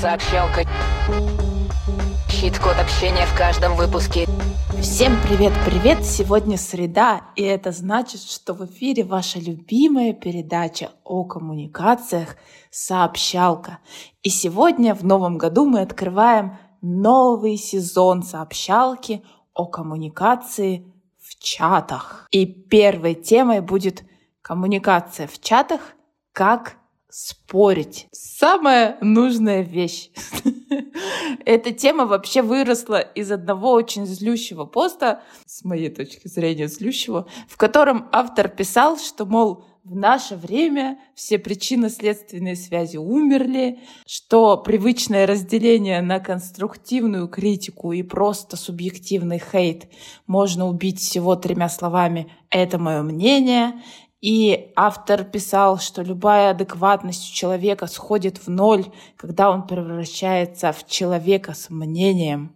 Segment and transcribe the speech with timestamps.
[0.00, 0.64] Сообщалка.
[2.30, 4.28] Щит-код общения в каждом выпуске.
[4.80, 6.04] Всем привет-привет!
[6.04, 12.36] Сегодня среда, и это значит, что в эфире ваша любимая передача о коммуникациях
[12.70, 13.80] «Сообщалка».
[14.22, 20.86] И сегодня в новом году мы открываем новый сезон «Сообщалки» о коммуникации
[21.20, 22.28] в чатах.
[22.30, 24.04] И первой темой будет
[24.42, 25.80] коммуникация в чатах
[26.32, 26.76] как
[27.10, 28.08] спорить.
[28.12, 30.10] Самая нужная вещь.
[31.44, 37.56] Эта тема вообще выросла из одного очень злющего поста, с моей точки зрения злющего, в
[37.56, 46.02] котором автор писал, что, мол, в наше время все причинно-следственные связи умерли, что привычное разделение
[46.02, 49.88] на конструктивную критику и просто субъективный хейт
[50.26, 53.82] можно убить всего тремя словами «это мое мнение»,
[54.20, 60.86] и автор писал, что любая адекватность у человека сходит в ноль, когда он превращается в
[60.86, 62.54] человека с мнением.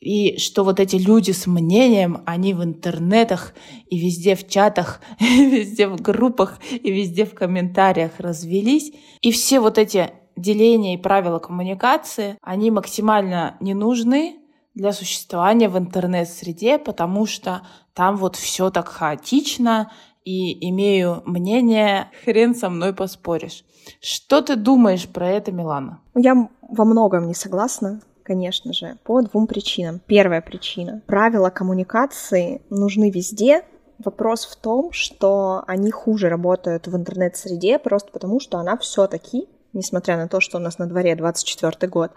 [0.00, 3.52] И что вот эти люди с мнением, они в интернетах
[3.88, 8.92] и везде в чатах, и везде в группах, и везде в комментариях развелись.
[9.20, 14.36] И все вот эти деления и правила коммуникации, они максимально не нужны
[14.74, 17.62] для существования в интернет-среде, потому что
[17.94, 19.90] там вот все так хаотично,
[20.28, 23.64] и имею мнение, хрен со мной поспоришь.
[24.02, 26.02] Что ты думаешь про это, Милана?
[26.14, 30.02] Я во многом не согласна конечно же, по двум причинам.
[30.06, 31.00] Первая причина.
[31.06, 33.62] Правила коммуникации нужны везде.
[34.04, 40.18] Вопрос в том, что они хуже работают в интернет-среде просто потому, что она все-таки, несмотря
[40.18, 42.10] на то, что у нас на дворе 24 год,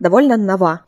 [0.00, 0.80] довольно нова.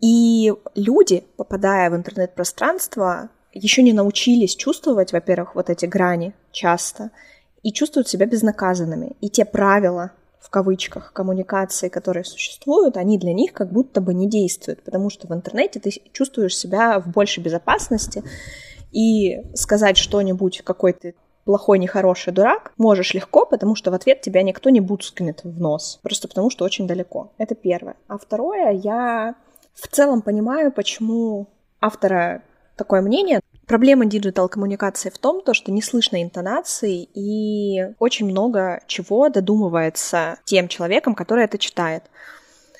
[0.00, 7.10] И люди, попадая в интернет-пространство, еще не научились чувствовать, во-первых, вот эти грани часто,
[7.62, 9.16] и чувствуют себя безнаказанными.
[9.20, 14.28] И те правила, в кавычках, коммуникации, которые существуют, они для них как будто бы не
[14.28, 18.22] действуют, потому что в интернете ты чувствуешь себя в большей безопасности,
[18.92, 24.42] и сказать что-нибудь, какой ты плохой, нехороший дурак, можешь легко, потому что в ответ тебя
[24.42, 27.32] никто не буцкнет в нос, просто потому что очень далеко.
[27.38, 27.96] Это первое.
[28.08, 29.34] А второе, я
[29.74, 31.48] в целом понимаю, почему
[31.80, 32.42] автора
[32.80, 33.40] такое мнение.
[33.66, 40.66] Проблема диджитал-коммуникации в том, то, что не слышно интонации и очень много чего додумывается тем
[40.66, 42.04] человеком, который это читает.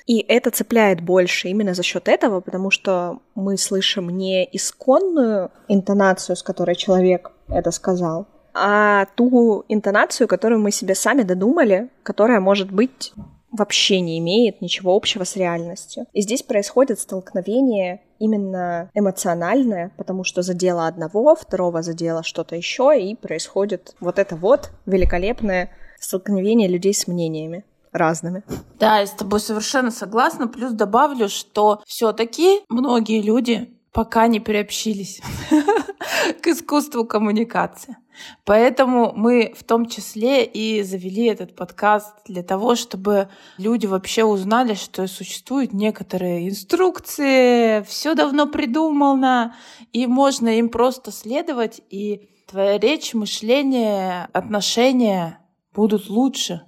[0.07, 6.35] И это цепляет больше именно за счет этого, потому что мы слышим не исконную интонацию,
[6.35, 12.71] с которой человек это сказал, а ту интонацию, которую мы себе сами додумали, которая может
[12.71, 13.13] быть
[13.51, 16.05] вообще не имеет ничего общего с реальностью.
[16.13, 23.15] И здесь происходит столкновение именно эмоциональное, потому что задело одного, второго задело что-то еще, и
[23.15, 28.43] происходит вот это вот великолепное столкновение людей с мнениями разными.
[28.79, 30.47] Да, я с тобой совершенно согласна.
[30.47, 35.21] Плюс добавлю, что все-таки многие люди пока не приобщились
[36.41, 37.97] к искусству коммуникации.
[38.45, 44.75] Поэтому мы в том числе и завели этот подкаст для того, чтобы люди вообще узнали,
[44.75, 49.55] что существуют некоторые инструкции, все давно придумано,
[49.91, 55.39] и можно им просто следовать, и твоя речь, мышление, отношения
[55.73, 56.61] будут лучше.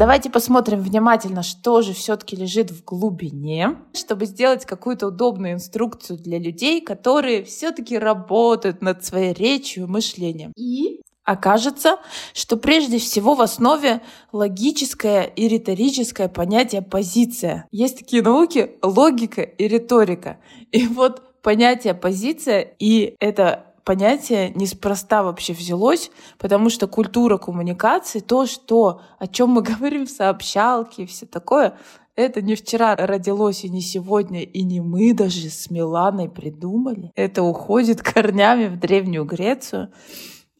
[0.00, 6.38] Давайте посмотрим внимательно, что же все-таки лежит в глубине, чтобы сделать какую-то удобную инструкцию для
[6.38, 10.54] людей, которые все-таки работают над своей речью и мышлением.
[10.56, 11.98] И окажется,
[12.32, 14.00] что прежде всего в основе
[14.32, 17.66] логическое и риторическое понятие позиция.
[17.70, 20.38] Есть такие науки логика и риторика.
[20.72, 28.46] И вот понятие позиция и это понятие неспроста вообще взялось, потому что культура коммуникации, то,
[28.46, 31.76] что, о чем мы говорим в сообщалке и все такое,
[32.16, 37.12] это не вчера родилось и не сегодня, и не мы даже с Миланой придумали.
[37.14, 39.92] Это уходит корнями в Древнюю Грецию.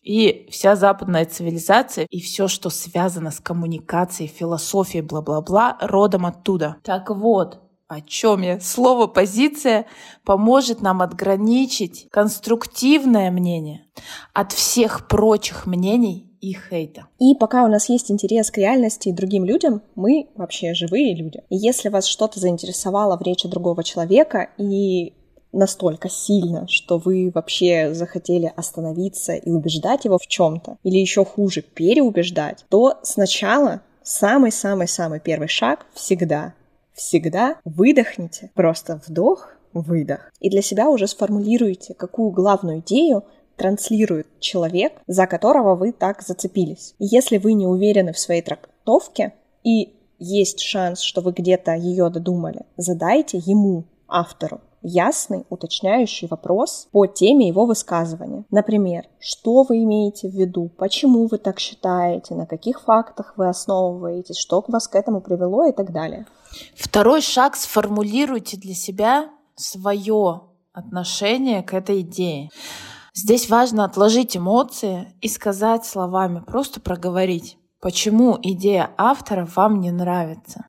[0.02, 6.76] И вся западная цивилизация и все, что связано с коммуникацией, философией, бла-бла-бла, родом оттуда.
[6.82, 8.60] Так вот, о чем я?
[8.60, 9.84] Слово «позиция»
[10.25, 13.84] поможет нам отграничить конструктивное мнение
[14.32, 17.08] от всех прочих мнений и хейта.
[17.19, 21.42] И пока у нас есть интерес к реальности и другим людям, мы вообще живые люди.
[21.48, 25.12] И если вас что-то заинтересовало в речи другого человека и
[25.52, 31.62] настолько сильно, что вы вообще захотели остановиться и убеждать его в чем-то, или еще хуже,
[31.62, 36.54] переубеждать, то сначала самый-самый-самый первый шаг всегда
[37.00, 40.31] всегда выдохните, просто вдох, выдох.
[40.38, 43.25] И для себя уже сформулируйте, какую главную идею
[43.56, 46.94] транслирует человек, за которого вы так зацепились.
[46.99, 49.32] Если вы не уверены в своей трактовке
[49.64, 57.06] и есть шанс, что вы где-то ее додумали, задайте ему, автору, ясный, уточняющий вопрос по
[57.06, 58.44] теме его высказывания.
[58.50, 64.38] Например, что вы имеете в виду, почему вы так считаете, на каких фактах вы основываетесь,
[64.38, 66.27] что вас к этому привело и так далее.
[66.75, 70.43] Второй шаг сформулируйте для себя свое
[70.73, 72.50] отношение к этой идее.
[73.15, 80.67] Здесь важно отложить эмоции и сказать словами, просто проговорить почему идея автора вам не нравится.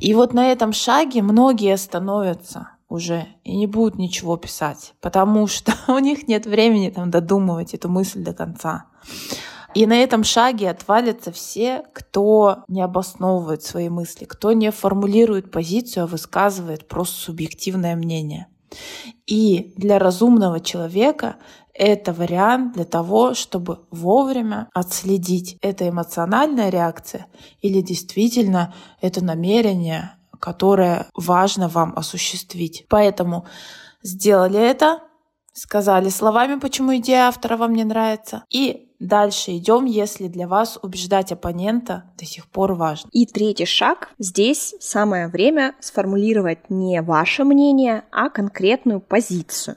[0.00, 5.74] И вот на этом шаге многие остановятся уже и не будут ничего писать, потому что
[5.88, 8.86] у них нет времени там додумывать эту мысль до конца.
[9.74, 16.04] И на этом шаге отвалятся все, кто не обосновывает свои мысли, кто не формулирует позицию,
[16.04, 18.46] а высказывает просто субъективное мнение.
[19.26, 21.36] И для разумного человека
[21.72, 27.26] это вариант для того, чтобы вовремя отследить, это эмоциональная реакция
[27.60, 30.12] или действительно это намерение,
[30.44, 32.84] которое важно вам осуществить.
[32.90, 33.46] Поэтому
[34.02, 35.00] сделали это,
[35.54, 41.32] сказали словами, почему идея автора вам не нравится, и дальше идем, если для вас убеждать
[41.32, 43.08] оппонента до сих пор важно.
[43.10, 44.10] И третий шаг.
[44.18, 49.76] Здесь самое время сформулировать не ваше мнение, а конкретную позицию.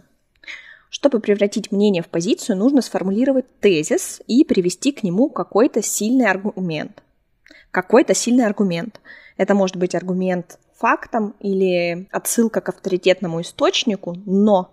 [0.89, 7.03] Чтобы превратить мнение в позицию, нужно сформулировать тезис и привести к нему какой-то сильный аргумент.
[7.77, 8.99] Какой-то сильный аргумент.
[9.37, 14.71] Это может быть аргумент фактом или отсылка к авторитетному источнику, но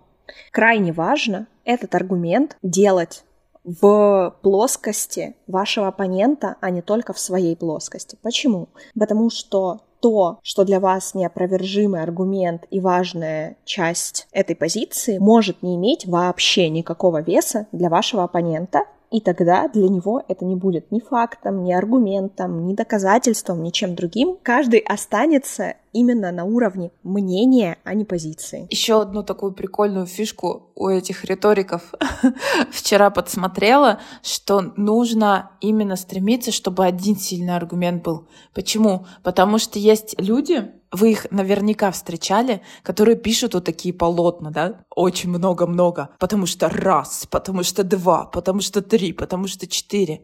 [0.51, 3.23] крайне важно этот аргумент делать
[3.63, 8.17] в плоскости вашего оппонента, а не только в своей плоскости.
[8.23, 8.69] Почему?
[8.99, 15.75] Потому что то, что для вас неопровержимый аргумент и важная часть этой позиции, может не
[15.75, 20.99] иметь вообще никакого веса для вашего оппонента, и тогда для него это не будет ни
[20.99, 24.37] фактом, ни аргументом, ни доказательством, ничем другим.
[24.41, 28.67] Каждый останется именно на уровне мнения, а не позиции.
[28.69, 31.93] Еще одну такую прикольную фишку у этих риториков
[32.71, 38.27] вчера подсмотрела, что нужно именно стремиться, чтобы один сильный аргумент был.
[38.53, 39.05] Почему?
[39.23, 44.85] Потому что есть люди, вы их наверняка встречали, которые пишут вот такие полотна, да?
[44.95, 46.09] Очень много-много.
[46.19, 50.21] Потому что раз, потому что два, потому что три, потому что четыре.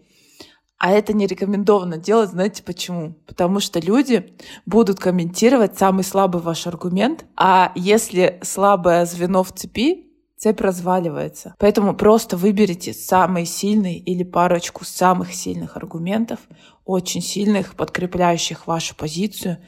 [0.78, 3.14] А это не рекомендовано делать, знаете почему?
[3.28, 4.34] Потому что люди
[4.66, 10.08] будут комментировать самый слабый ваш аргумент, а если слабое звено в цепи,
[10.38, 11.54] цепь разваливается.
[11.60, 16.40] Поэтому просто выберите самый сильный или парочку самых сильных аргументов,
[16.84, 19.58] очень сильных, подкрепляющих вашу позицию—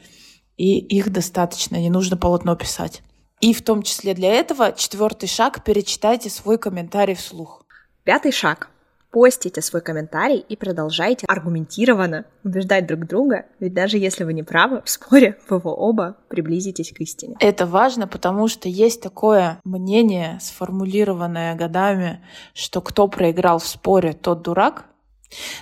[0.56, 3.02] и их достаточно, не нужно полотно писать.
[3.40, 7.64] И в том числе для этого четвертый шаг– перечитайте свой комментарий вслух.
[8.04, 8.70] Пятый шаг
[9.14, 14.82] постите свой комментарий и продолжайте аргументированно убеждать друг друга, ведь даже если вы не правы
[14.84, 17.36] в споре, вы оба приблизитесь к истине.
[17.38, 22.24] Это важно, потому что есть такое мнение, сформулированное годами,
[22.54, 24.86] что кто проиграл в споре, тот дурак.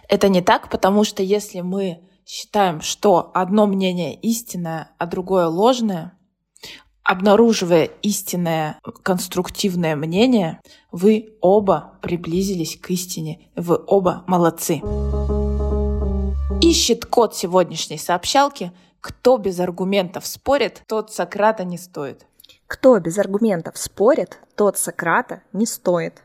[0.09, 6.19] Это не так, потому что если мы считаем, что одно мнение истинное, а другое ложное,
[7.03, 10.61] обнаруживая истинное конструктивное мнение,
[10.91, 13.51] вы оба приблизились к истине.
[13.57, 14.83] Вы оба молодцы.
[16.61, 18.73] Ищет код сегодняшней сообщалки.
[19.01, 22.25] Кто без аргументов спорит, тот Сократа не стоит.
[22.69, 26.23] Кто без аргументов спорит, тот Сократа не стоит.